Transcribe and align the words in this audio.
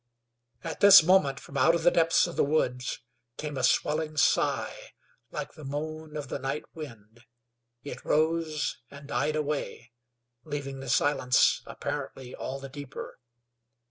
At 0.63 0.79
this 0.79 1.03
moment 1.03 1.39
from 1.39 1.57
out 1.57 1.75
of 1.75 1.83
the 1.83 1.91
depths 1.91 2.25
of 2.25 2.35
the 2.35 2.43
woods 2.43 3.01
came 3.37 3.55
a 3.55 3.63
swelling 3.63 4.17
sigh, 4.17 4.93
like 5.29 5.53
the 5.53 5.63
moan 5.63 6.17
of 6.17 6.27
the 6.27 6.39
night 6.39 6.65
wind. 6.73 7.19
It 7.83 8.03
rose 8.03 8.79
and 8.89 9.07
died 9.07 9.35
away, 9.35 9.91
leaving 10.43 10.79
the 10.79 10.89
silence 10.89 11.61
apparently 11.67 12.33
all 12.33 12.59
the 12.59 12.67
deeper. 12.67 13.19